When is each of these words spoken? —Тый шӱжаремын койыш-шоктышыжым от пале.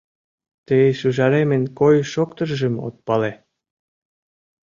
—Тый 0.67 0.85
шӱжаремын 0.99 1.63
койыш-шоктышыжым 1.79 2.75
от 2.87 2.95
пале. 3.05 3.31